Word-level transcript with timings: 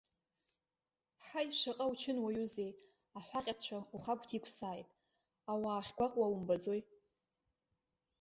Ҳаи, 1.25 1.49
шаҟа 1.59 1.85
учынуаҩузеи, 1.91 2.71
аҳәаҟьацәа 3.17 3.77
ухагәҭ 3.95 4.29
иқәсааит, 4.37 4.89
ауаа 5.51 5.77
ахьгәаҟуа 5.81 6.27
умбаӡои! 6.33 6.81